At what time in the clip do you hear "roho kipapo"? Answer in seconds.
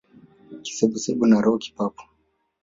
1.43-2.03